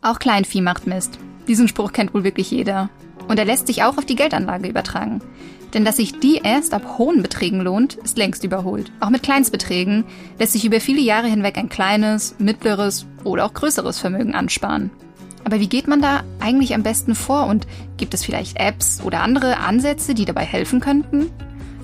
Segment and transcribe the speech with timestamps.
[0.00, 1.18] Auch Kleinvieh macht Mist.
[1.48, 2.88] Diesen Spruch kennt wohl wirklich jeder.
[3.28, 5.20] Und er lässt sich auch auf die Geldanlage übertragen.
[5.74, 8.90] Denn dass sich die erst ab hohen Beträgen lohnt, ist längst überholt.
[9.00, 10.04] Auch mit Kleinstbeträgen
[10.38, 14.90] lässt sich über viele Jahre hinweg ein kleines, mittleres oder auch größeres Vermögen ansparen.
[15.44, 17.66] Aber wie geht man da eigentlich am besten vor und
[17.96, 21.30] gibt es vielleicht Apps oder andere Ansätze, die dabei helfen könnten?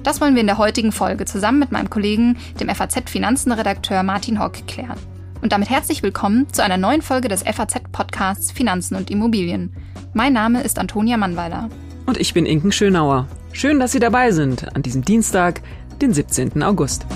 [0.04, 4.38] Das wollen wir in der heutigen Folge zusammen mit meinem Kollegen, dem FAZ Finanzenredakteur Martin
[4.38, 4.98] Hock, klären.
[5.40, 9.74] Und damit herzlich willkommen zu einer neuen Folge des FAZ-Podcasts Finanzen und Immobilien.
[10.12, 11.70] Mein Name ist Antonia Mannweiler.
[12.04, 13.28] Und ich bin Inken Schönauer.
[13.54, 15.62] Schön, dass Sie dabei sind an diesem Dienstag,
[16.02, 16.62] den 17.
[16.62, 17.06] August.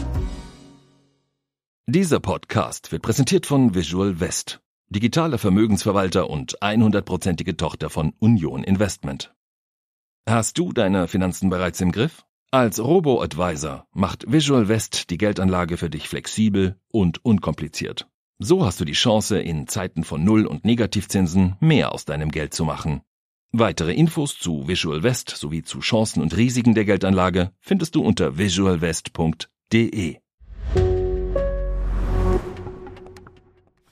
[1.86, 9.34] Dieser Podcast wird präsentiert von Visual West, digitaler Vermögensverwalter und 100%ige Tochter von Union Investment.
[10.26, 12.24] Hast du deine Finanzen bereits im Griff?
[12.50, 18.08] Als Robo-Advisor macht Visual West die Geldanlage für dich flexibel und unkompliziert.
[18.38, 22.54] So hast du die Chance, in Zeiten von Null- und Negativzinsen mehr aus deinem Geld
[22.54, 23.02] zu machen.
[23.52, 28.38] Weitere Infos zu Visual West sowie zu Chancen und Risiken der Geldanlage findest du unter
[28.38, 30.16] visualwest.de.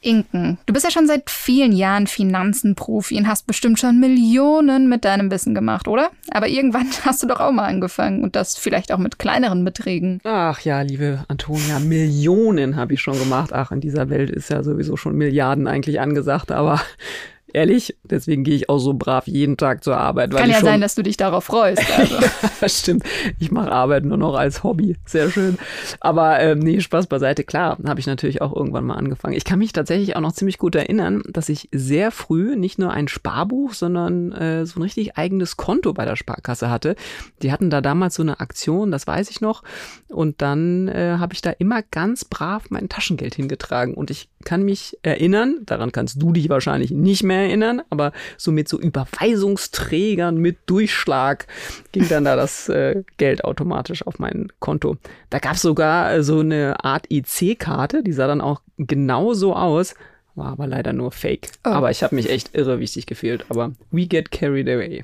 [0.07, 5.05] Inken, du bist ja schon seit vielen Jahren Finanzenprofi und hast bestimmt schon Millionen mit
[5.05, 6.11] deinem Wissen gemacht, oder?
[6.31, 10.21] Aber irgendwann hast du doch auch mal angefangen und das vielleicht auch mit kleineren Beträgen.
[10.23, 13.53] Ach ja, liebe Antonia, Millionen habe ich schon gemacht.
[13.53, 16.81] Ach, in dieser Welt ist ja sowieso schon Milliarden eigentlich angesagt, aber
[17.57, 17.97] ehrlich.
[18.05, 20.31] Deswegen gehe ich auch so brav jeden Tag zur Arbeit.
[20.31, 21.83] Kann ja sein, dass du dich darauf freust.
[21.97, 22.17] Also.
[22.61, 23.05] ja, stimmt.
[23.39, 24.97] Ich mache Arbeit nur noch als Hobby.
[25.07, 25.57] Sehr schön.
[26.01, 27.43] Aber ähm, nee, Spaß beiseite.
[27.43, 29.35] Klar, habe ich natürlich auch irgendwann mal angefangen.
[29.35, 32.91] Ich kann mich tatsächlich auch noch ziemlich gut erinnern, dass ich sehr früh nicht nur
[32.91, 36.97] ein Sparbuch, sondern äh, so ein richtig eigenes Konto bei der Sparkasse hatte.
[37.41, 39.63] Die hatten da damals so eine Aktion, das weiß ich noch.
[40.09, 43.95] Und dann äh, habe ich da immer ganz brav mein Taschengeld hingetragen.
[43.95, 48.53] Und ich kann mich erinnern, daran kannst du dich wahrscheinlich nicht mehr erinnern, aber so
[48.53, 51.47] mit so Überweisungsträgern mit Durchschlag
[51.93, 54.97] ging dann da das äh, Geld automatisch auf mein Konto.
[55.29, 59.95] Da gab es sogar äh, so eine Art IC-Karte, die sah dann auch genauso aus,
[60.37, 61.49] war aber leider nur fake.
[61.65, 61.71] Oh.
[61.71, 63.45] Aber ich habe mich echt irre wichtig gefühlt.
[63.49, 65.03] Aber we get carried away.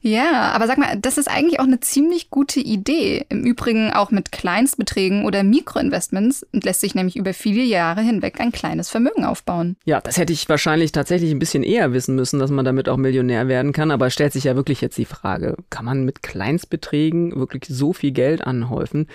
[0.00, 3.26] Ja, aber sag mal, das ist eigentlich auch eine ziemlich gute Idee.
[3.28, 8.52] Im Übrigen auch mit Kleinstbeträgen oder Mikroinvestments lässt sich nämlich über viele Jahre hinweg ein
[8.52, 9.76] kleines Vermögen aufbauen.
[9.84, 12.96] Ja, das hätte ich wahrscheinlich tatsächlich ein bisschen eher wissen müssen, dass man damit auch
[12.96, 13.90] Millionär werden kann.
[13.90, 18.12] Aber stellt sich ja wirklich jetzt die Frage, kann man mit Kleinstbeträgen wirklich so viel
[18.12, 19.08] Geld anhäufen?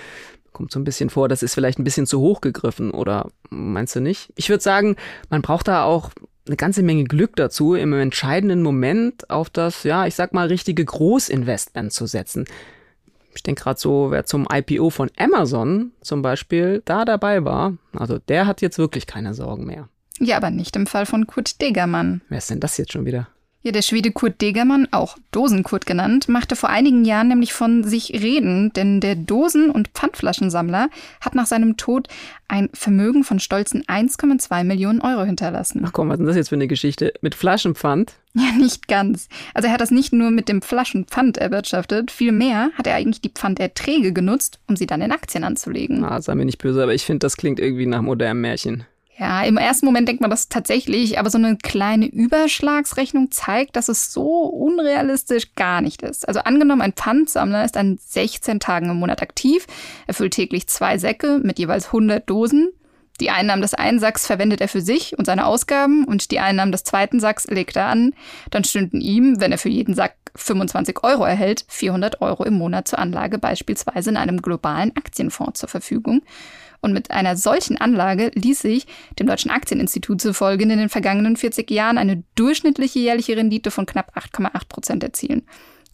[0.51, 3.95] Kommt so ein bisschen vor, das ist vielleicht ein bisschen zu hoch gegriffen oder meinst
[3.95, 4.31] du nicht?
[4.35, 4.95] Ich würde sagen,
[5.29, 6.11] man braucht da auch
[6.45, 10.83] eine ganze Menge Glück dazu, im entscheidenden Moment auf das, ja, ich sag mal, richtige
[10.83, 12.45] Großinvestment zu setzen.
[13.35, 18.19] Ich denke gerade so, wer zum IPO von Amazon zum Beispiel da dabei war, also
[18.19, 19.89] der hat jetzt wirklich keine Sorgen mehr.
[20.19, 22.21] Ja, aber nicht im Fall von Kurt Degermann.
[22.29, 23.27] Wer ist denn das jetzt schon wieder?
[23.65, 28.11] Ja, der Schwede Kurt Degermann, auch Dosenkurt genannt, machte vor einigen Jahren nämlich von sich
[28.11, 30.89] reden, denn der Dosen- und Pfandflaschensammler
[31.21, 32.09] hat nach seinem Tod
[32.49, 35.81] ein Vermögen von stolzen 1,2 Millionen Euro hinterlassen.
[35.85, 37.13] Ach komm, was ist denn das jetzt für eine Geschichte?
[37.21, 38.13] Mit Flaschenpfand?
[38.35, 39.29] Ja, nicht ganz.
[39.53, 43.29] Also er hat das nicht nur mit dem Flaschenpfand erwirtschaftet, vielmehr hat er eigentlich die
[43.29, 46.03] Pfanderträge genutzt, um sie dann in Aktien anzulegen.
[46.03, 48.85] Ah, sei mir nicht böse, aber ich finde, das klingt irgendwie nach modernem Märchen.
[49.17, 53.87] Ja, im ersten Moment denkt man das tatsächlich, aber so eine kleine Überschlagsrechnung zeigt, dass
[53.87, 56.27] es so unrealistisch gar nicht ist.
[56.27, 59.67] Also angenommen, ein Pfandsammler ist an 16 Tagen im Monat aktiv,
[60.07, 62.69] erfüllt täglich zwei Säcke mit jeweils 100 Dosen.
[63.21, 66.71] Die Einnahmen des einen Sacks verwendet er für sich und seine Ausgaben und die Einnahmen
[66.71, 68.15] des zweiten Sacks legt er an.
[68.49, 72.87] Dann stünden ihm, wenn er für jeden Sack 25 Euro erhält, 400 Euro im Monat
[72.87, 76.23] zur Anlage beispielsweise in einem globalen Aktienfonds zur Verfügung.
[76.83, 78.85] Und mit einer solchen Anlage ließ sich
[79.17, 84.15] dem Deutschen Aktieninstitut zufolge in den vergangenen 40 Jahren eine durchschnittliche jährliche Rendite von knapp
[84.17, 85.43] 8,8 Prozent erzielen.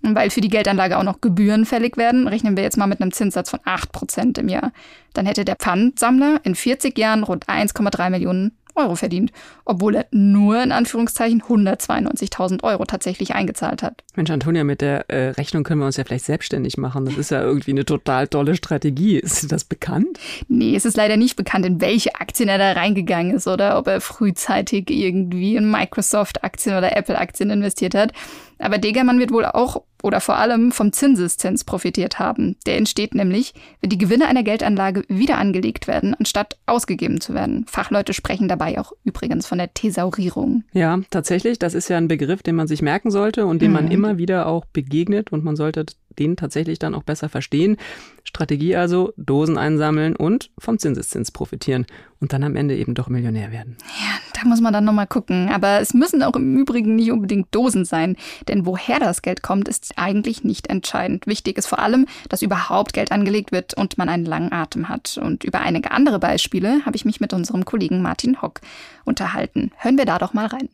[0.01, 3.01] Und weil für die Geldanlage auch noch Gebühren fällig werden, rechnen wir jetzt mal mit
[3.01, 4.71] einem Zinssatz von 8 Prozent im Jahr.
[5.13, 9.31] Dann hätte der Pfandsammler in 40 Jahren rund 1,3 Millionen Euro verdient,
[9.65, 14.03] obwohl er nur in Anführungszeichen 192.000 Euro tatsächlich eingezahlt hat.
[14.15, 17.05] Mensch, Antonia, mit der äh, Rechnung können wir uns ja vielleicht selbstständig machen.
[17.05, 19.17] Das ist ja irgendwie eine total tolle Strategie.
[19.17, 20.19] Ist das bekannt?
[20.47, 23.87] Nee, es ist leider nicht bekannt, in welche Aktien er da reingegangen ist oder ob
[23.87, 28.13] er frühzeitig irgendwie in Microsoft-Aktien oder Apple-Aktien investiert hat.
[28.59, 32.55] Aber Degermann wird wohl auch oder vor allem vom Zinseszins profitiert haben.
[32.65, 37.65] Der entsteht nämlich, wenn die Gewinne einer Geldanlage wieder angelegt werden, anstatt ausgegeben zu werden.
[37.67, 40.63] Fachleute sprechen dabei auch übrigens von der Thesaurierung.
[40.71, 41.59] Ja, tatsächlich.
[41.59, 43.75] Das ist ja ein Begriff, den man sich merken sollte und dem mhm.
[43.75, 45.85] man immer wieder auch begegnet und man sollte
[46.17, 47.77] den tatsächlich dann auch besser verstehen.
[48.23, 51.85] Strategie also, Dosen einsammeln und vom Zinseszins profitieren
[52.19, 53.77] und dann am Ende eben doch Millionär werden.
[54.01, 55.49] Ja, da muss man dann nochmal gucken.
[55.49, 58.17] Aber es müssen auch im Übrigen nicht unbedingt Dosen sein,
[58.47, 61.27] denn woher das Geld kommt, ist eigentlich nicht entscheidend.
[61.27, 65.17] Wichtig ist vor allem, dass überhaupt Geld angelegt wird und man einen langen Atem hat.
[65.21, 68.61] Und über einige andere Beispiele habe ich mich mit unserem Kollegen Martin Hock
[69.05, 69.71] unterhalten.
[69.77, 70.69] Hören wir da doch mal rein.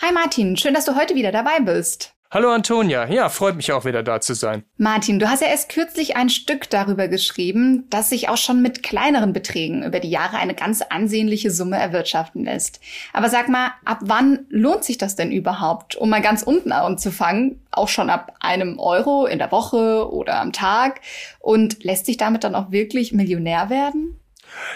[0.00, 2.17] Hi Martin, schön, dass du heute wieder dabei bist.
[2.30, 4.62] Hallo Antonia, ja, freut mich auch wieder da zu sein.
[4.76, 8.82] Martin, du hast ja erst kürzlich ein Stück darüber geschrieben, dass sich auch schon mit
[8.82, 12.80] kleineren Beträgen über die Jahre eine ganz ansehnliche Summe erwirtschaften lässt.
[13.14, 15.96] Aber sag mal, ab wann lohnt sich das denn überhaupt?
[15.96, 20.52] Um mal ganz unten anzufangen, auch schon ab einem Euro in der Woche oder am
[20.52, 21.00] Tag
[21.40, 24.20] und lässt sich damit dann auch wirklich Millionär werden?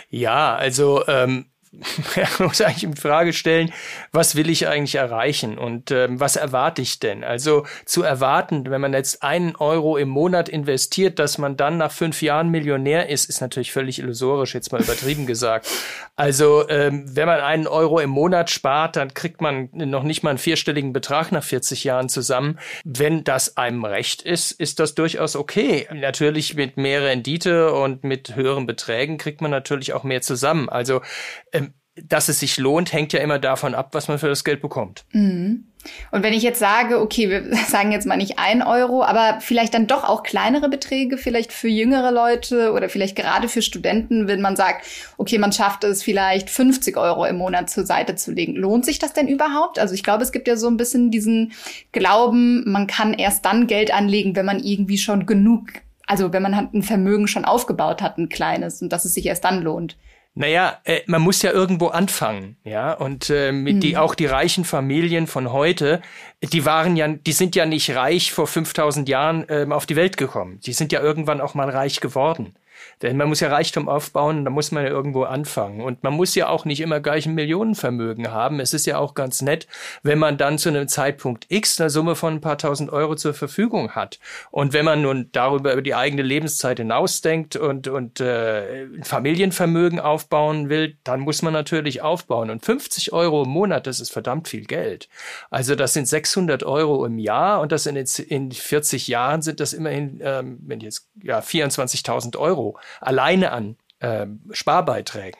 [0.08, 1.51] Ja, also ähm,
[2.38, 3.72] man muss eigentlich in Frage stellen,
[4.12, 7.24] was will ich eigentlich erreichen und ähm, was erwarte ich denn?
[7.24, 11.90] Also zu erwarten, wenn man jetzt einen Euro im Monat investiert, dass man dann nach
[11.90, 15.66] fünf Jahren Millionär ist, ist natürlich völlig illusorisch, jetzt mal übertrieben gesagt.
[16.14, 20.30] Also ähm, wenn man einen Euro im Monat spart, dann kriegt man noch nicht mal
[20.30, 22.58] einen vierstelligen Betrag nach 40 Jahren zusammen.
[22.84, 25.88] Wenn das einem recht ist, ist das durchaus okay.
[25.92, 30.68] Natürlich mit mehr Rendite und mit höheren Beträgen kriegt man natürlich auch mehr zusammen.
[30.68, 31.00] Also
[31.52, 31.61] ähm,
[31.94, 35.04] dass es sich lohnt, hängt ja immer davon ab, was man für das Geld bekommt.
[35.12, 35.66] Mhm.
[36.10, 39.74] Und wenn ich jetzt sage, okay, wir sagen jetzt mal nicht ein Euro, aber vielleicht
[39.74, 44.40] dann doch auch kleinere Beträge, vielleicht für jüngere Leute oder vielleicht gerade für Studenten, wenn
[44.40, 44.86] man sagt,
[45.18, 48.54] okay, man schafft es vielleicht 50 Euro im Monat zur Seite zu legen.
[48.54, 49.78] Lohnt sich das denn überhaupt?
[49.78, 51.52] Also ich glaube, es gibt ja so ein bisschen diesen
[51.92, 55.66] Glauben, man kann erst dann Geld anlegen, wenn man irgendwie schon genug,
[56.06, 59.26] also wenn man halt ein Vermögen schon aufgebaut hat, ein kleines, und dass es sich
[59.26, 59.98] erst dann lohnt.
[60.34, 62.94] Naja, äh, man muss ja irgendwo anfangen, ja.
[62.94, 63.80] Und äh, mit mhm.
[63.80, 66.00] die auch die reichen Familien von heute,
[66.42, 70.16] die waren ja, die sind ja nicht reich vor 5000 Jahren äh, auf die Welt
[70.16, 70.58] gekommen.
[70.64, 72.54] Die sind ja irgendwann auch mal reich geworden.
[73.02, 75.80] Denn man muss ja Reichtum aufbauen, da muss man ja irgendwo anfangen.
[75.80, 78.60] Und man muss ja auch nicht immer gleich ein Millionenvermögen haben.
[78.60, 79.66] Es ist ja auch ganz nett,
[80.02, 83.34] wenn man dann zu einem Zeitpunkt X eine Summe von ein paar tausend Euro zur
[83.34, 84.18] Verfügung hat.
[84.50, 90.00] Und wenn man nun darüber über die eigene Lebenszeit hinausdenkt und, und äh, ein Familienvermögen
[90.00, 92.50] aufbauen will, dann muss man natürlich aufbauen.
[92.50, 95.08] Und 50 Euro im Monat, das ist verdammt viel Geld.
[95.50, 99.72] Also das sind 600 Euro im Jahr und das in, in 40 Jahren sind das
[99.72, 105.38] immerhin, ähm, wenn jetzt ja 24.000 Euro alleine an äh, Sparbeiträgen.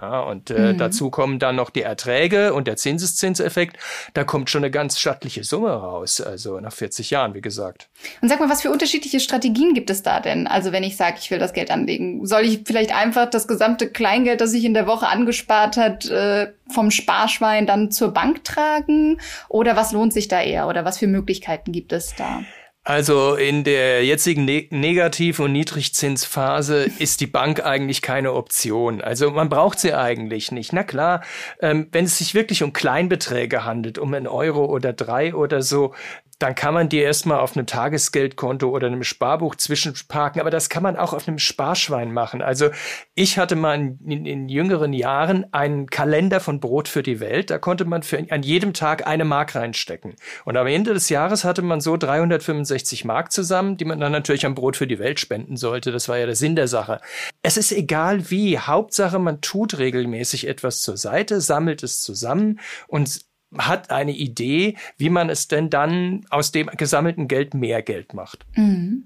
[0.00, 0.78] Ja, und äh, mhm.
[0.78, 3.76] dazu kommen dann noch die Erträge und der Zinseszinseffekt.
[4.14, 7.90] Da kommt schon eine ganz stattliche Summe raus, also nach 40 Jahren, wie gesagt.
[8.22, 10.46] Und sag mal, was für unterschiedliche Strategien gibt es da denn?
[10.46, 13.86] Also wenn ich sage, ich will das Geld anlegen, soll ich vielleicht einfach das gesamte
[13.86, 19.20] Kleingeld, das ich in der Woche angespart hat, äh, vom Sparschwein dann zur Bank tragen?
[19.50, 20.68] Oder was lohnt sich da eher?
[20.68, 22.40] Oder was für Möglichkeiten gibt es da?
[22.84, 29.00] Also in der jetzigen ne Negativ- und Niedrigzinsphase ist die Bank eigentlich keine Option.
[29.00, 30.72] Also man braucht sie eigentlich nicht.
[30.72, 31.22] Na klar,
[31.60, 35.94] ähm, wenn es sich wirklich um Kleinbeträge handelt, um einen Euro oder drei oder so,
[36.42, 40.82] dann kann man die erstmal auf einem Tagesgeldkonto oder einem Sparbuch zwischenparken, aber das kann
[40.82, 42.42] man auch auf einem Sparschwein machen.
[42.42, 42.70] Also
[43.14, 47.50] ich hatte mal in, in, in, jüngeren Jahren einen Kalender von Brot für die Welt,
[47.50, 50.16] da konnte man für, an jedem Tag eine Mark reinstecken.
[50.44, 54.44] Und am Ende des Jahres hatte man so 365 Mark zusammen, die man dann natürlich
[54.44, 55.92] am Brot für die Welt spenden sollte.
[55.92, 57.00] Das war ja der Sinn der Sache.
[57.42, 62.58] Es ist egal wie, Hauptsache man tut regelmäßig etwas zur Seite, sammelt es zusammen
[62.88, 68.14] und hat eine Idee, wie man es denn dann aus dem gesammelten Geld mehr Geld
[68.14, 68.46] macht.
[68.54, 69.04] Mhm.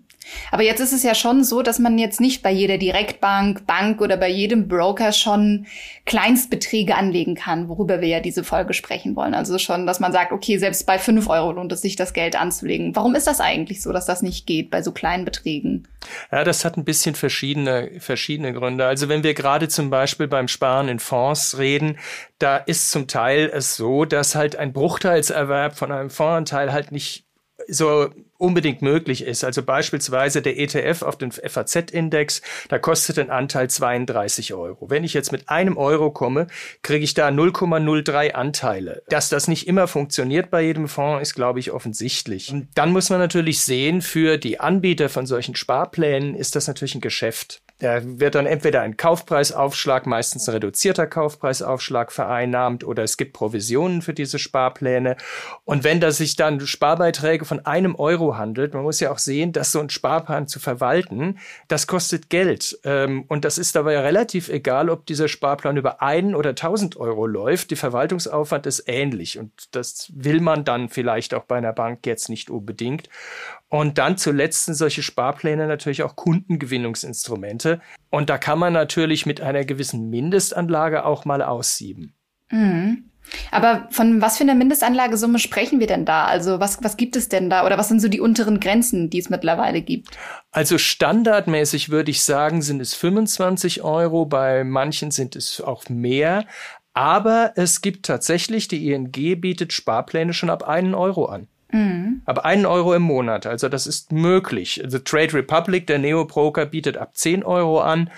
[0.50, 4.00] Aber jetzt ist es ja schon so, dass man jetzt nicht bei jeder Direktbank, Bank
[4.00, 5.66] oder bei jedem Broker schon
[6.04, 9.34] Kleinstbeträge anlegen kann, worüber wir ja diese Folge sprechen wollen.
[9.34, 12.36] Also schon, dass man sagt, okay, selbst bei fünf Euro lohnt es sich, das Geld
[12.36, 12.94] anzulegen.
[12.94, 15.88] Warum ist das eigentlich so, dass das nicht geht bei so kleinen Beträgen?
[16.30, 18.86] Ja, das hat ein bisschen verschiedene, verschiedene Gründe.
[18.86, 21.98] Also wenn wir gerade zum Beispiel beim Sparen in Fonds reden,
[22.38, 27.25] da ist zum Teil es so, dass halt ein Bruchteilserwerb von einem Fondsanteil halt nicht
[27.68, 29.44] so unbedingt möglich ist.
[29.44, 34.90] Also beispielsweise der ETF auf den FAZ-Index, da kostet ein Anteil 32 Euro.
[34.90, 36.48] Wenn ich jetzt mit einem Euro komme,
[36.82, 39.02] kriege ich da 0,03 Anteile.
[39.08, 42.52] Dass das nicht immer funktioniert bei jedem Fonds, ist, glaube ich, offensichtlich.
[42.52, 46.94] Und dann muss man natürlich sehen, für die Anbieter von solchen Sparplänen ist das natürlich
[46.94, 47.62] ein Geschäft.
[47.78, 54.00] Da wird dann entweder ein Kaufpreisaufschlag, meistens ein reduzierter Kaufpreisaufschlag vereinnahmt oder es gibt Provisionen
[54.00, 55.16] für diese Sparpläne.
[55.64, 59.52] Und wenn da sich dann Sparbeiträge von einem Euro handelt, man muss ja auch sehen,
[59.52, 62.78] dass so ein Sparplan zu verwalten, das kostet Geld.
[62.84, 67.26] Ähm, und das ist dabei relativ egal, ob dieser Sparplan über einen oder tausend Euro
[67.26, 67.70] läuft.
[67.70, 72.30] Die Verwaltungsaufwand ist ähnlich und das will man dann vielleicht auch bei einer Bank jetzt
[72.30, 73.10] nicht unbedingt.
[73.68, 77.80] Und dann zuletzt sind solche Sparpläne natürlich auch Kundengewinnungsinstrumente.
[78.10, 82.14] Und da kann man natürlich mit einer gewissen Mindestanlage auch mal aussieben.
[82.50, 83.10] Mhm.
[83.50, 86.26] Aber von was für einer Mindestanlagesumme sprechen wir denn da?
[86.26, 87.66] Also was, was gibt es denn da?
[87.66, 90.16] Oder was sind so die unteren Grenzen, die es mittlerweile gibt?
[90.52, 94.26] Also standardmäßig würde ich sagen, sind es 25 Euro.
[94.26, 96.44] Bei manchen sind es auch mehr.
[96.94, 101.48] Aber es gibt tatsächlich, die ING bietet Sparpläne schon ab einen Euro an.
[101.70, 102.22] Mhm.
[102.24, 104.82] Aber einen Euro im Monat, also das ist möglich.
[104.82, 108.10] Also Trade Republic, der Neo-Broker, bietet ab 10 Euro an.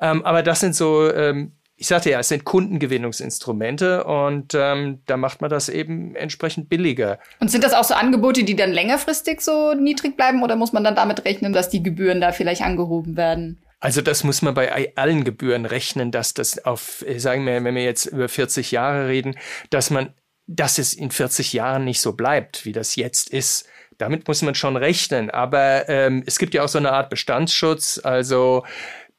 [0.00, 5.16] Ähm, aber das sind so, ähm, ich sagte ja, es sind Kundengewinnungsinstrumente und ähm, da
[5.16, 7.18] macht man das eben entsprechend billiger.
[7.40, 10.84] Und sind das auch so Angebote, die dann längerfristig so niedrig bleiben oder muss man
[10.84, 13.62] dann damit rechnen, dass die Gebühren da vielleicht angehoben werden?
[13.80, 17.82] Also das muss man bei allen Gebühren rechnen, dass das auf, sagen wir, wenn wir
[17.82, 19.34] jetzt über 40 Jahre reden,
[19.70, 20.10] dass man
[20.46, 23.66] dass es in 40 Jahren nicht so bleibt, wie das jetzt ist.
[23.98, 25.30] Damit muss man schon rechnen.
[25.30, 28.00] Aber ähm, es gibt ja auch so eine Art Bestandsschutz.
[28.02, 28.64] Also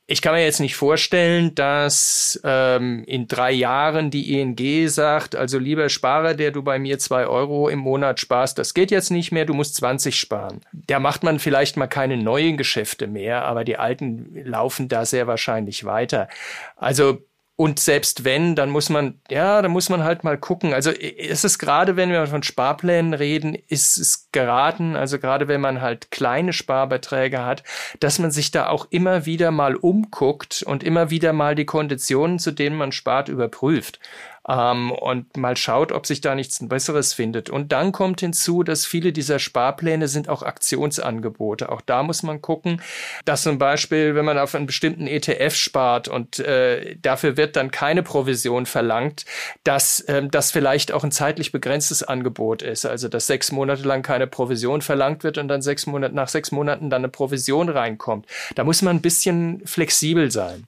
[0.05, 5.57] ich kann mir jetzt nicht vorstellen, dass ähm, in drei Jahren die ING sagt, also
[5.57, 9.31] lieber Sparer, der du bei mir zwei Euro im Monat sparst, das geht jetzt nicht
[9.31, 10.59] mehr, du musst 20 sparen.
[10.73, 15.25] Da macht man vielleicht mal keine neuen Geschäfte mehr, aber die alten laufen da sehr
[15.27, 16.27] wahrscheinlich weiter.
[16.75, 17.19] Also
[17.63, 20.73] und selbst wenn, dann muss man, ja, dann muss man halt mal gucken.
[20.73, 25.61] Also ist es gerade, wenn wir von Sparplänen reden, ist es geraten, also gerade wenn
[25.61, 27.63] man halt kleine Sparbeträge hat,
[28.01, 32.37] dass man sich da auch immer wieder mal umguckt und immer wieder mal die Konditionen,
[32.37, 34.01] zu denen man spart, überprüft
[34.47, 37.49] ähm, und mal schaut, ob sich da nichts Besseres findet.
[37.49, 41.69] Und dann kommt hinzu, dass viele dieser Sparpläne sind auch Aktionsangebote.
[41.69, 42.81] Auch da muss man gucken,
[43.25, 47.71] dass zum Beispiel, wenn man auf einen bestimmten ETF spart und äh, dafür wird dann
[47.71, 49.25] keine Provision verlangt,
[49.63, 52.85] dass ähm, das vielleicht auch ein zeitlich begrenztes Angebot ist.
[52.85, 56.51] Also dass sechs Monate lang keine Provision verlangt wird und dann sechs Monate nach sechs
[56.51, 58.27] Monaten dann eine Provision reinkommt.
[58.55, 60.67] Da muss man ein bisschen flexibel sein.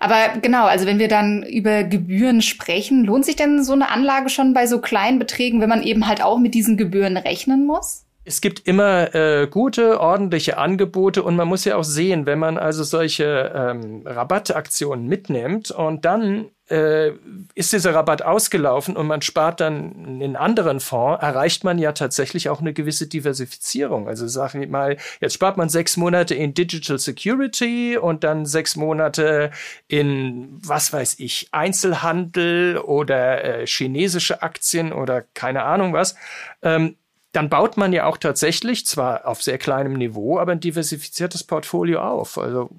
[0.00, 4.30] Aber genau, also wenn wir dann über Gebühren sprechen, lohnt sich denn so eine Anlage
[4.30, 8.06] schon bei so kleinen Beträgen, wenn man eben halt auch mit diesen Gebühren rechnen muss?
[8.24, 12.58] Es gibt immer äh, gute, ordentliche Angebote und man muss ja auch sehen, wenn man
[12.58, 17.12] also solche ähm, Rabattaktionen mitnimmt und dann äh,
[17.54, 22.48] ist dieser Rabatt ausgelaufen und man spart dann einen anderen Fonds, erreicht man ja tatsächlich
[22.48, 24.08] auch eine gewisse Diversifizierung.
[24.08, 28.76] Also sage ich mal, jetzt spart man sechs Monate in Digital Security und dann sechs
[28.76, 29.50] Monate
[29.88, 36.14] in, was weiß ich, Einzelhandel oder äh, chinesische Aktien oder keine Ahnung was.
[36.62, 36.96] Ähm,
[37.32, 42.00] dann baut man ja auch tatsächlich, zwar auf sehr kleinem Niveau, aber ein diversifiziertes Portfolio
[42.00, 42.38] auf.
[42.38, 42.70] Also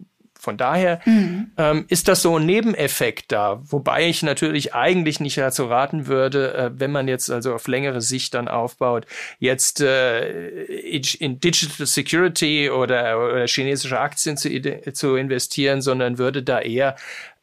[0.42, 1.52] von daher mhm.
[1.56, 6.56] ähm, ist das so ein Nebeneffekt da, wobei ich natürlich eigentlich nicht dazu raten würde,
[6.56, 9.06] äh, wenn man jetzt also auf längere Sicht dann aufbaut,
[9.38, 14.50] jetzt äh, in, Digital Security oder, oder chinesische Aktien zu,
[14.94, 16.96] zu investieren, sondern würde da eher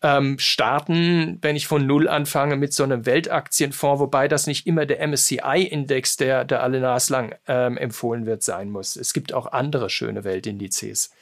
[0.03, 4.87] ähm, starten, wenn ich von Null anfange mit so einem Weltaktienfonds, wobei das nicht immer
[4.87, 8.97] der MSCI-Index, der, der alle naslang ähm, empfohlen wird, sein muss.
[8.97, 11.13] Es gibt auch andere schöne Weltindizes.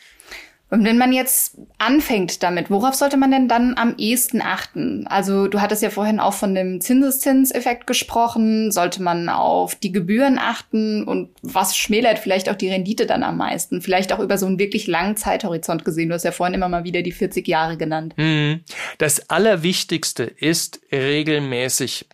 [0.69, 5.07] Und wenn man jetzt anfängt damit, worauf sollte man denn dann am ehesten achten?
[5.07, 8.73] Also du hattest ja vorhin auch von dem Zinseszinseffekt gesprochen.
[8.73, 13.37] Sollte man auf die Gebühren achten und was schmälert vielleicht auch die Rendite dann am
[13.37, 13.81] meisten?
[13.81, 16.09] Vielleicht auch über so einen wirklich langen Zeithorizont gesehen.
[16.09, 18.15] Du hast ja vorhin immer mal wieder die 40 Jahre genannt.
[18.17, 18.61] Mhm.
[18.99, 22.09] Das Allerwichtigste ist regelmäßig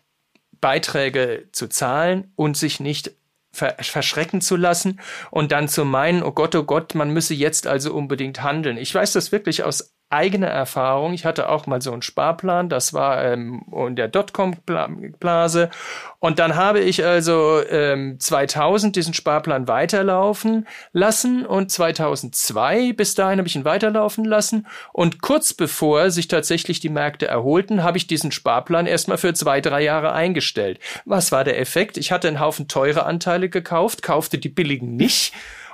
[0.61, 3.13] Beiträge zu zahlen und sich nicht
[3.53, 7.93] verschrecken zu lassen und dann zu meinen, oh Gott, oh Gott, man müsse jetzt also
[7.93, 8.79] unbedingt handeln.
[8.79, 11.15] Ich weiß das wirklich aus eigene Erfahrung.
[11.15, 15.71] Ich hatte auch mal so einen Sparplan, das war ähm, in der Dotcom-Blase.
[16.19, 23.39] Und dann habe ich also ähm, 2000 diesen Sparplan weiterlaufen lassen und 2002, bis dahin
[23.39, 24.67] habe ich ihn weiterlaufen lassen.
[24.93, 29.61] Und kurz bevor sich tatsächlich die Märkte erholten, habe ich diesen Sparplan erstmal für zwei,
[29.61, 30.79] drei Jahre eingestellt.
[31.05, 31.97] Was war der Effekt?
[31.97, 35.33] Ich hatte einen Haufen teure Anteile gekauft, kaufte die billigen nicht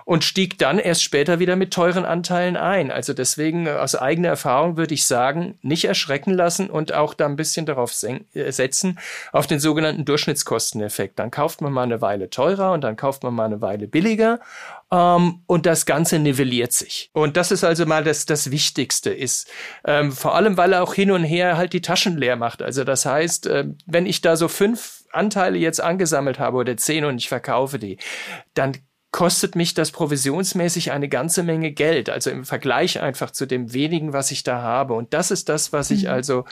[0.09, 2.91] und stieg dann erst später wieder mit teuren Anteilen ein.
[2.91, 7.27] Also deswegen äh, aus eigener Erfahrung würde ich sagen, nicht erschrecken lassen und auch da
[7.27, 8.99] ein bisschen darauf äh, setzen,
[9.33, 11.19] auf den sogenannten Durchschnittskosteneffekt.
[11.19, 14.41] Dann kauft man mal eine Weile teurer und dann kauft man mal eine Weile billiger
[14.91, 17.11] ähm, und das Ganze nivelliert sich.
[17.12, 19.50] Und das ist also mal das, das Wichtigste ist.
[19.85, 22.62] Ähm, vor allem, weil er auch hin und her halt die Taschen leer macht.
[22.62, 27.05] Also das heißt, äh, wenn ich da so fünf Anteile jetzt angesammelt habe oder zehn
[27.05, 27.99] und ich verkaufe die,
[28.55, 28.73] dann
[29.11, 32.11] kostet mich das provisionsmäßig eine ganze Menge Geld.
[32.11, 34.95] Also im Vergleich einfach zu dem wenigen, was ich da habe.
[34.95, 36.11] Und das ist das, was ich mhm.
[36.11, 36.45] also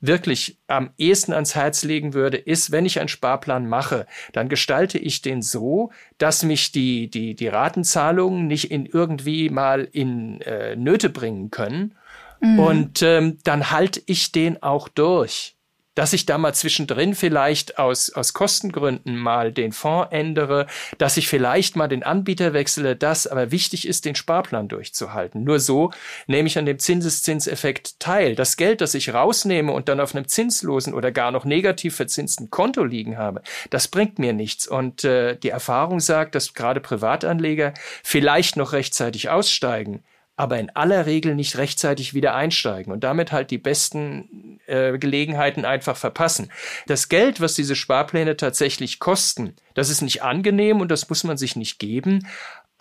[0.00, 4.98] wirklich am ehesten ans Herz legen würde, ist, wenn ich einen Sparplan mache, dann gestalte
[4.98, 10.76] ich den so, dass mich die, die, die Ratenzahlungen nicht in irgendwie mal in äh,
[10.76, 11.94] Nöte bringen können.
[12.40, 12.58] Mhm.
[12.58, 15.56] Und ähm, dann halte ich den auch durch
[15.94, 20.66] dass ich da mal zwischendrin vielleicht aus, aus Kostengründen mal den Fonds ändere,
[20.98, 25.44] dass ich vielleicht mal den Anbieter wechsle, das aber wichtig ist, den Sparplan durchzuhalten.
[25.44, 25.90] Nur so
[26.26, 28.34] nehme ich an dem Zinseszinseffekt teil.
[28.34, 32.50] Das Geld, das ich rausnehme und dann auf einem zinslosen oder gar noch negativ verzinsten
[32.50, 34.66] Konto liegen habe, das bringt mir nichts.
[34.66, 40.02] Und äh, die Erfahrung sagt, dass gerade Privatanleger vielleicht noch rechtzeitig aussteigen,
[40.42, 45.64] aber in aller Regel nicht rechtzeitig wieder einsteigen und damit halt die besten äh, Gelegenheiten
[45.64, 46.50] einfach verpassen.
[46.88, 51.36] Das Geld, was diese Sparpläne tatsächlich kosten, das ist nicht angenehm und das muss man
[51.36, 52.26] sich nicht geben,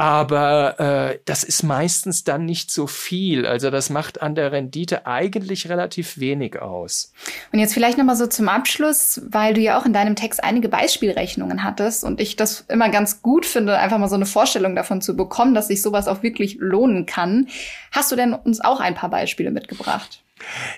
[0.02, 3.46] aber äh, das ist meistens dann nicht so viel.
[3.46, 7.14] Also das macht an der Rendite eigentlich relativ wenig aus.
[7.52, 10.70] Und jetzt vielleicht nochmal so zum Abschluss, weil du ja auch in deinem Text einige
[10.70, 15.02] Beispielrechnungen hattest und ich das immer ganz gut finde, einfach mal so eine Vorstellung davon
[15.02, 17.48] zu bekommen, dass sich sowas auch wirklich lohnen kann.
[17.92, 20.24] Hast du denn uns auch ein paar Beispiele mitgebracht?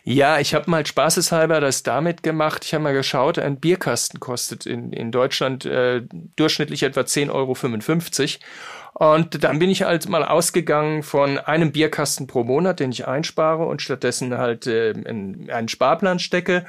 [0.03, 2.65] Ja, ich habe mal spaßeshalber das damit gemacht.
[2.65, 6.01] Ich habe mal geschaut, ein Bierkasten kostet in, in Deutschland äh,
[6.35, 7.55] durchschnittlich etwa 10,55 Euro.
[8.93, 13.65] Und dann bin ich halt mal ausgegangen von einem Bierkasten pro Monat, den ich einspare
[13.65, 16.65] und stattdessen halt äh, in einen Sparplan stecke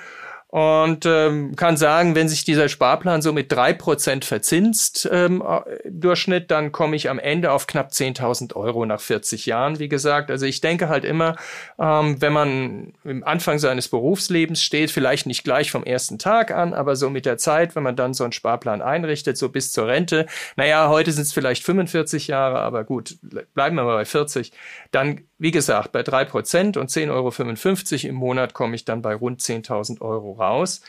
[0.54, 5.42] und ähm, kann sagen, wenn sich dieser Sparplan so mit drei Prozent verzinst ähm,
[5.84, 10.30] Durchschnitt, dann komme ich am Ende auf knapp 10.000 Euro nach 40 Jahren, wie gesagt.
[10.30, 11.34] Also ich denke halt immer,
[11.76, 16.72] ähm, wenn man im Anfang seines Berufslebens steht, vielleicht nicht gleich vom ersten Tag an,
[16.72, 19.88] aber so mit der Zeit, wenn man dann so einen Sparplan einrichtet, so bis zur
[19.88, 23.16] Rente, naja, heute sind es vielleicht 45 Jahre, aber gut,
[23.54, 24.52] bleiben wir mal bei 40,
[24.92, 29.14] dann wie gesagt, bei drei Prozent und 10,55 Euro im Monat komme ich dann bei
[29.14, 30.80] rund 10.000 Euro raus.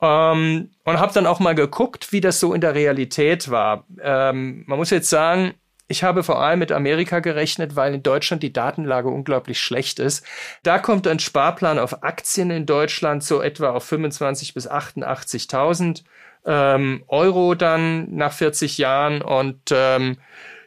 [0.00, 3.86] Ähm, und habe dann auch mal geguckt, wie das so in der Realität war.
[4.00, 5.54] Ähm, man muss jetzt sagen,
[5.88, 10.24] ich habe vor allem mit Amerika gerechnet, weil in Deutschland die Datenlage unglaublich schlecht ist.
[10.62, 16.04] Da kommt ein Sparplan auf Aktien in Deutschland so etwa auf 25 bis 88.000
[16.46, 20.18] ähm, Euro dann nach 40 Jahren und ähm,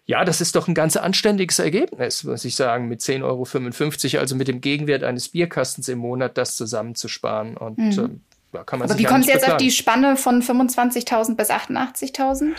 [0.06, 4.36] ja, das ist doch ein ganz anständiges Ergebnis, muss ich sagen, mit 10,55 Euro, also
[4.36, 7.56] mit dem Gegenwert eines Bierkastens im Monat, das zusammenzusparen.
[7.56, 7.92] Und mhm.
[7.92, 8.22] ähm,
[8.54, 12.54] ja, kann man Aber wie kommt es jetzt auf die Spanne von 25.000 bis 88.000?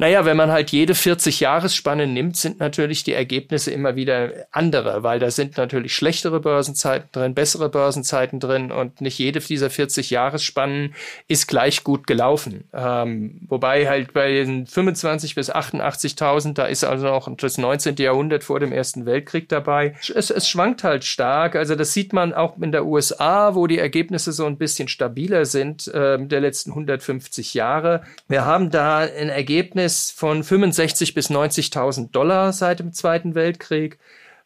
[0.00, 5.18] Naja, wenn man halt jede 40-Jahresspanne nimmt, sind natürlich die Ergebnisse immer wieder andere, weil
[5.18, 10.94] da sind natürlich schlechtere Börsenzeiten drin, bessere Börsenzeiten drin und nicht jede dieser 40-Jahresspannen
[11.26, 12.68] ist gleich gut gelaufen.
[12.72, 17.96] Ähm, wobei halt bei den 25 bis 88.000, da ist also noch das 19.
[17.96, 19.96] Jahrhundert vor dem Ersten Weltkrieg dabei.
[20.14, 21.56] Es, es schwankt halt stark.
[21.56, 25.44] Also das sieht man auch in der USA, wo die Ergebnisse so ein bisschen stabiler
[25.44, 28.02] sind äh, der letzten 150 Jahre.
[28.28, 33.98] Wir haben da ein Ergebnis, Verhältnis von 65 bis 90.000 Dollar seit dem Zweiten Weltkrieg,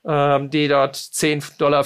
[0.07, 1.85] ähm, die dort 10,55 Dollar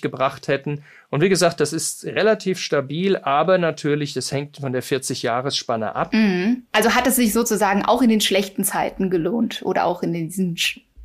[0.00, 0.82] gebracht hätten.
[1.10, 6.12] Und wie gesagt, das ist relativ stabil, aber natürlich, das hängt von der 40-Jahres-Spanne ab.
[6.12, 6.64] Mhm.
[6.72, 10.56] Also hat es sich sozusagen auch in den schlechten Zeiten gelohnt oder auch in diesen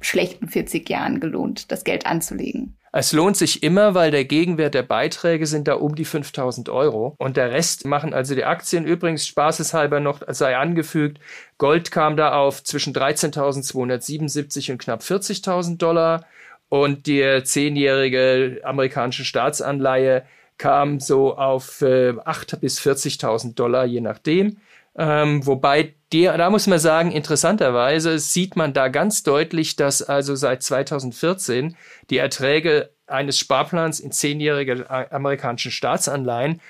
[0.01, 2.77] schlechten 40 Jahren gelohnt, das Geld anzulegen?
[2.93, 7.15] Es lohnt sich immer, weil der Gegenwert der Beiträge sind da um die 5000 Euro.
[7.19, 8.85] Und der Rest machen also die Aktien.
[8.85, 11.19] Übrigens, spaßeshalber noch sei angefügt,
[11.57, 16.25] Gold kam da auf zwischen 13.277 und knapp 40.000 Dollar.
[16.69, 20.23] Und die zehnjährige amerikanische Staatsanleihe
[20.57, 24.57] kam so auf äh, 8 bis 40.000 Dollar, je nachdem.
[24.97, 30.35] Ähm, wobei der, da muss man sagen, interessanterweise sieht man da ganz deutlich, dass also
[30.35, 31.75] seit 2014
[32.09, 36.61] die Erträge eines Sparplans in zehnjährige amerikanischen Staatsanleihen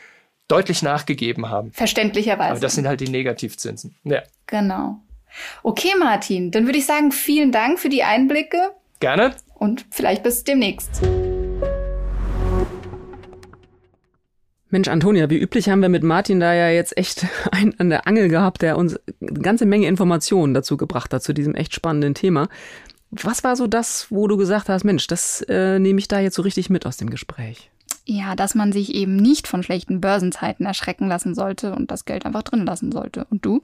[0.47, 1.71] deutlich nachgegeben haben.
[1.71, 2.52] Verständlicherweise.
[2.52, 3.95] Aber das sind halt die Negativzinsen.
[4.04, 4.23] Ja.
[4.45, 4.97] Genau.
[5.62, 8.71] Okay, Martin, dann würde ich sagen, vielen Dank für die Einblicke.
[9.00, 9.36] Gerne.
[9.56, 11.02] Und vielleicht bis demnächst.
[14.69, 18.08] Mensch, Antonia, wie üblich haben wir mit Martin da ja jetzt echt einen an der
[18.08, 22.13] Angel gehabt, der uns eine ganze Menge Informationen dazu gebracht hat, zu diesem echt spannenden
[22.13, 22.49] Thema.
[23.12, 26.36] Was war so das, wo du gesagt hast, Mensch, das äh, nehme ich da jetzt
[26.36, 27.71] so richtig mit aus dem Gespräch?
[28.06, 32.25] Ja, dass man sich eben nicht von schlechten Börsenzeiten erschrecken lassen sollte und das Geld
[32.25, 33.25] einfach drin lassen sollte.
[33.30, 33.62] Und du?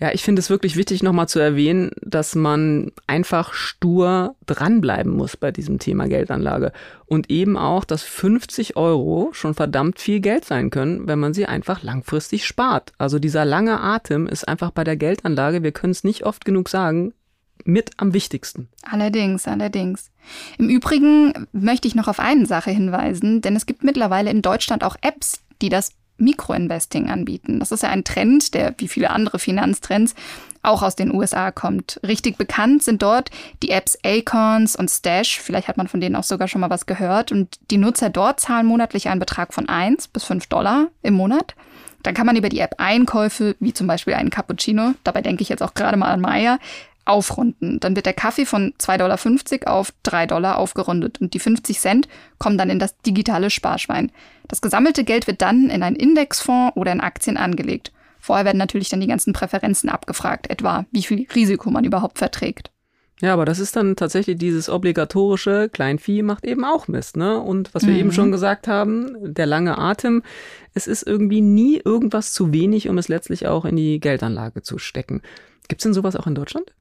[0.00, 5.36] Ja, ich finde es wirklich wichtig, nochmal zu erwähnen, dass man einfach stur dranbleiben muss
[5.36, 6.72] bei diesem Thema Geldanlage.
[7.04, 11.44] Und eben auch, dass 50 Euro schon verdammt viel Geld sein können, wenn man sie
[11.44, 12.92] einfach langfristig spart.
[12.96, 16.70] Also dieser lange Atem ist einfach bei der Geldanlage, wir können es nicht oft genug
[16.70, 17.12] sagen,
[17.64, 18.68] mit am wichtigsten.
[18.90, 20.10] Allerdings, allerdings.
[20.56, 24.82] Im Übrigen möchte ich noch auf eine Sache hinweisen, denn es gibt mittlerweile in Deutschland
[24.82, 27.58] auch Apps, die das Mikroinvesting anbieten.
[27.58, 30.14] Das ist ja ein Trend, der wie viele andere Finanztrends
[30.62, 32.00] auch aus den USA kommt.
[32.06, 33.30] Richtig bekannt sind dort
[33.62, 35.40] die Apps Acorns und Stash.
[35.40, 37.32] Vielleicht hat man von denen auch sogar schon mal was gehört.
[37.32, 41.54] Und die Nutzer dort zahlen monatlich einen Betrag von 1 bis 5 Dollar im Monat.
[42.02, 45.50] Dann kann man über die App Einkäufe, wie zum Beispiel einen Cappuccino, dabei denke ich
[45.50, 46.58] jetzt auch gerade mal an Maya,
[47.10, 47.80] aufrunden.
[47.80, 52.08] Dann wird der Kaffee von 2,50 Dollar auf 3 Dollar aufgerundet und die 50 Cent
[52.38, 54.12] kommen dann in das digitale Sparschwein.
[54.48, 57.92] Das gesammelte Geld wird dann in einen Indexfonds oder in Aktien angelegt.
[58.18, 62.70] Vorher werden natürlich dann die ganzen Präferenzen abgefragt, etwa wie viel Risiko man überhaupt verträgt.
[63.20, 67.38] Ja, aber das ist dann tatsächlich dieses obligatorische Kleinvieh macht eben auch Mist, ne?
[67.38, 68.00] Und was wir mhm.
[68.00, 70.22] eben schon gesagt haben, der lange Atem,
[70.72, 74.78] es ist irgendwie nie irgendwas zu wenig, um es letztlich auch in die Geldanlage zu
[74.78, 75.20] stecken.
[75.68, 76.72] Gibt es denn sowas auch in Deutschland?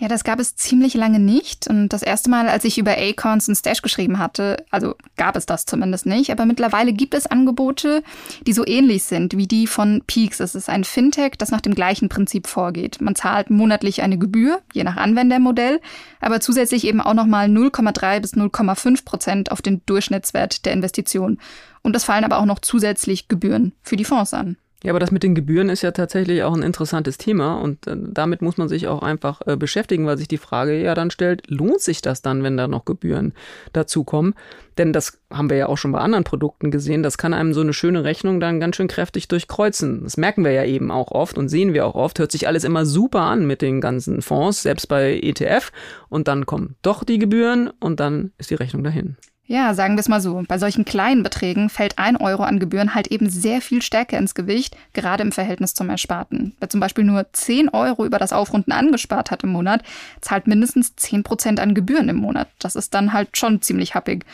[0.00, 1.68] Ja, das gab es ziemlich lange nicht.
[1.68, 5.44] Und das erste Mal, als ich über Acorns und Stash geschrieben hatte, also gab es
[5.44, 6.30] das zumindest nicht.
[6.30, 8.02] Aber mittlerweile gibt es Angebote,
[8.46, 10.40] die so ähnlich sind wie die von Peaks.
[10.40, 13.02] Es ist ein Fintech, das nach dem gleichen Prinzip vorgeht.
[13.02, 15.82] Man zahlt monatlich eine Gebühr, je nach Anwendermodell,
[16.22, 21.38] aber zusätzlich eben auch nochmal 0,3 bis 0,5 Prozent auf den Durchschnittswert der Investition.
[21.82, 24.56] Und es fallen aber auch noch zusätzlich Gebühren für die Fonds an.
[24.82, 27.96] Ja, aber das mit den Gebühren ist ja tatsächlich auch ein interessantes Thema und äh,
[27.98, 31.50] damit muss man sich auch einfach äh, beschäftigen, weil sich die Frage ja dann stellt,
[31.50, 33.34] lohnt sich das dann, wenn da noch Gebühren
[33.74, 34.34] dazukommen?
[34.78, 37.60] Denn das haben wir ja auch schon bei anderen Produkten gesehen, das kann einem so
[37.60, 40.04] eine schöne Rechnung dann ganz schön kräftig durchkreuzen.
[40.04, 42.64] Das merken wir ja eben auch oft und sehen wir auch oft, hört sich alles
[42.64, 45.72] immer super an mit den ganzen Fonds, selbst bei ETF
[46.08, 49.18] und dann kommen doch die Gebühren und dann ist die Rechnung dahin.
[49.50, 50.44] Ja, sagen wir es mal so.
[50.46, 54.36] Bei solchen kleinen Beträgen fällt ein Euro an Gebühren halt eben sehr viel stärker ins
[54.36, 56.54] Gewicht, gerade im Verhältnis zum Ersparten.
[56.60, 59.82] Wer zum Beispiel nur 10 Euro über das Aufrunden angespart hat im Monat,
[60.20, 62.46] zahlt mindestens 10 Prozent an Gebühren im Monat.
[62.60, 64.24] Das ist dann halt schon ziemlich happig.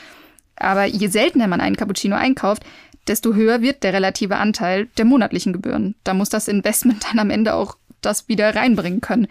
[0.55, 2.67] Aber je seltener man einen Cappuccino einkauft,
[3.07, 5.95] desto höher wird der relative Anteil der monatlichen Gebühren.
[6.05, 9.29] Da muss das Investment dann am Ende auch das wieder reinbringen können.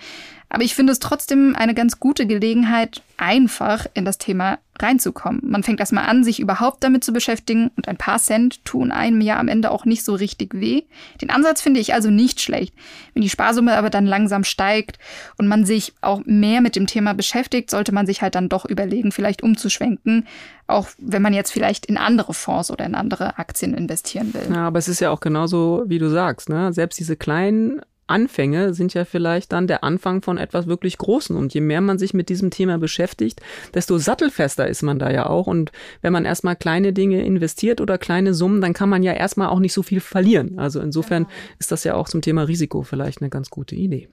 [0.49, 5.41] Aber ich finde es trotzdem eine ganz gute Gelegenheit, einfach in das Thema reinzukommen.
[5.43, 9.21] Man fängt erstmal an, sich überhaupt damit zu beschäftigen und ein paar Cent tun einem
[9.21, 10.83] ja am Ende auch nicht so richtig weh.
[11.21, 12.73] Den Ansatz finde ich also nicht schlecht.
[13.13, 14.99] Wenn die Sparsumme aber dann langsam steigt
[15.37, 18.65] und man sich auch mehr mit dem Thema beschäftigt, sollte man sich halt dann doch
[18.65, 20.27] überlegen, vielleicht umzuschwenken,
[20.67, 24.47] auch wenn man jetzt vielleicht in andere Fonds oder in andere Aktien investieren will.
[24.53, 26.71] Ja, aber es ist ja auch genauso, wie du sagst, ne?
[26.73, 31.35] Selbst diese kleinen Anfänge sind ja vielleicht dann der Anfang von etwas wirklich Großen.
[31.35, 33.41] Und je mehr man sich mit diesem Thema beschäftigt,
[33.73, 35.47] desto sattelfester ist man da ja auch.
[35.47, 39.47] Und wenn man erstmal kleine Dinge investiert oder kleine Summen, dann kann man ja erstmal
[39.47, 40.59] auch nicht so viel verlieren.
[40.59, 41.35] Also insofern genau.
[41.59, 44.07] ist das ja auch zum Thema Risiko vielleicht eine ganz gute Idee.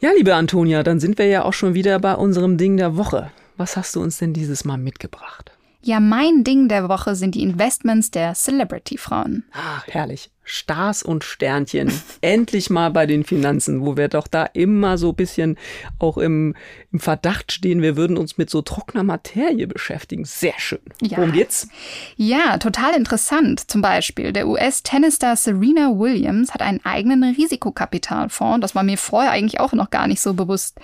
[0.00, 3.30] Ja, liebe Antonia, dann sind wir ja auch schon wieder bei unserem Ding der Woche.
[3.56, 5.52] Was hast du uns denn dieses Mal mitgebracht?
[5.82, 9.44] Ja, mein Ding der Woche sind die Investments der Celebrity-Frauen.
[9.52, 10.30] Ach, herrlich.
[10.44, 11.90] Stars und Sternchen.
[12.20, 15.56] Endlich mal bei den Finanzen, wo wir doch da immer so ein bisschen
[15.98, 16.54] auch im,
[16.92, 20.24] im Verdacht stehen, wir würden uns mit so trockener Materie beschäftigen.
[20.24, 20.80] Sehr schön.
[21.00, 21.18] Ja.
[21.18, 21.68] Worum geht's?
[22.16, 23.70] Ja, total interessant.
[23.70, 28.60] Zum Beispiel, der US-Tennisstar Serena Williams hat einen eigenen Risikokapitalfonds.
[28.60, 30.78] Das war mir vorher eigentlich auch noch gar nicht so bewusst.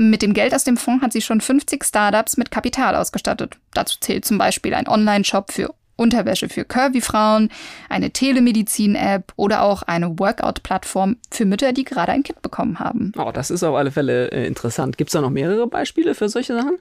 [0.00, 3.56] Mit dem Geld aus dem Fonds hat sie schon 50 Startups mit Kapital ausgestattet.
[3.74, 7.50] Dazu zählt zum Beispiel ein Online-Shop für Unterwäsche für Curvy-Frauen,
[7.88, 13.10] eine Telemedizin-App oder auch eine Workout-Plattform für Mütter, die gerade ein Kind bekommen haben.
[13.18, 14.96] Oh, das ist auf alle Fälle äh, interessant.
[14.96, 16.78] Gibt es da noch mehrere Beispiele für solche Sachen?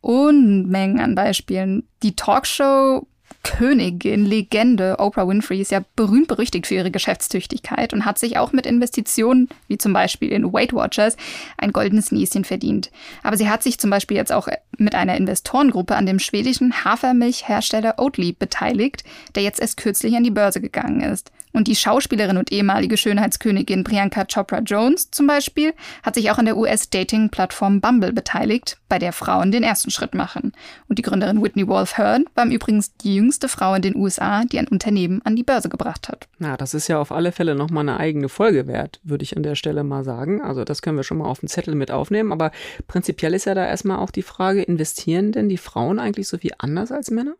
[0.00, 1.88] Unmengen an Beispielen.
[2.04, 3.08] Die Talkshow
[3.42, 8.52] Königin, Legende Oprah Winfrey ist ja berühmt berüchtigt für ihre Geschäftstüchtigkeit und hat sich auch
[8.52, 11.16] mit Investitionen, wie zum Beispiel in Weight Watchers,
[11.58, 12.90] ein goldenes Näschen verdient.
[13.22, 17.94] Aber sie hat sich zum Beispiel jetzt auch mit einer Investorengruppe an dem schwedischen Hafermilchhersteller
[17.98, 21.30] Oatly beteiligt, der jetzt erst kürzlich an die Börse gegangen ist.
[21.54, 26.46] Und die Schauspielerin und ehemalige Schönheitskönigin Priyanka Chopra Jones zum Beispiel hat sich auch an
[26.46, 30.52] der US-Dating-Plattform Bumble beteiligt, bei der Frauen den ersten Schritt machen.
[30.88, 34.58] Und die Gründerin Whitney Wolf Heard war übrigens die jüngste Frau in den USA, die
[34.58, 36.26] ein Unternehmen an die Börse gebracht hat.
[36.38, 39.44] Na, das ist ja auf alle Fälle nochmal eine eigene Folge wert, würde ich an
[39.44, 40.42] der Stelle mal sagen.
[40.42, 42.32] Also das können wir schon mal auf den Zettel mit aufnehmen.
[42.32, 42.50] Aber
[42.88, 46.52] prinzipiell ist ja da erstmal auch die Frage, investieren denn die Frauen eigentlich so wie
[46.58, 47.36] anders als Männer?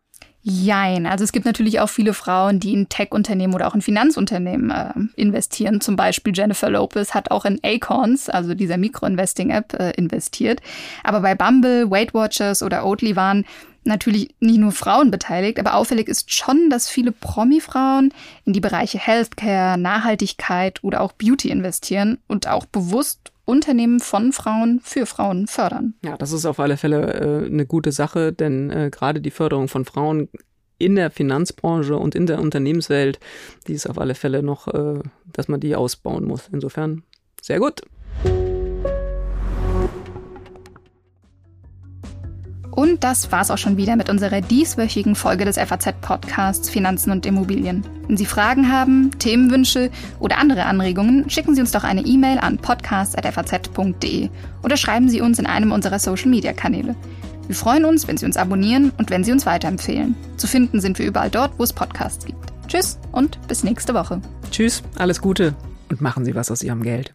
[0.47, 1.07] Jein.
[1.07, 4.93] Also es gibt natürlich auch viele Frauen, die in Tech-Unternehmen oder auch in Finanzunternehmen äh,
[5.17, 5.81] investieren.
[5.81, 10.61] Zum Beispiel Jennifer Lopez hat auch in Acorns, also dieser Mikro-Investing-App, äh, investiert.
[11.03, 13.47] Aber bei Bumble, Weight Watchers oder Oatly waren
[13.85, 18.13] natürlich nicht nur Frauen beteiligt, aber auffällig ist schon, dass viele Promi-Frauen
[18.45, 24.81] in die Bereiche Healthcare, Nachhaltigkeit oder auch Beauty investieren und auch bewusst Unternehmen von Frauen
[24.83, 25.95] für Frauen fördern.
[26.05, 29.69] Ja, das ist auf alle Fälle äh, eine gute Sache, denn äh, gerade die Förderung
[29.69, 30.29] von Frauen
[30.79, 33.21] in der Finanzbranche und in der Unternehmenswelt,
[33.67, 35.01] die ist auf alle Fälle noch, äh,
[35.33, 36.49] dass man die ausbauen muss.
[36.53, 37.03] Insofern
[37.41, 37.83] sehr gut.
[42.75, 47.85] Und das war's auch schon wieder mit unserer dieswöchigen Folge des FAZ-Podcasts Finanzen und Immobilien.
[48.09, 52.59] Wenn Sie Fragen haben, Themenwünsche oder andere Anregungen, schicken Sie uns doch eine E-Mail an
[52.59, 54.29] podcast.faz.de
[54.65, 56.97] oder schreiben Sie uns in einem unserer Social-Media-Kanäle.
[57.47, 60.17] Wir freuen uns, wenn Sie uns abonnieren und wenn Sie uns weiterempfehlen.
[60.37, 62.53] Zu finden sind wir überall dort, wo es Podcasts gibt.
[62.67, 64.21] Tschüss und bis nächste Woche.
[64.51, 65.55] Tschüss, alles Gute
[65.91, 67.15] und machen Sie was aus Ihrem Geld.